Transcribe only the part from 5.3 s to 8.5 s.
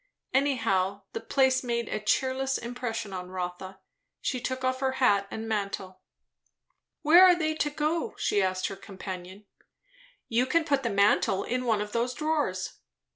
mantle. "Where are they to go?" she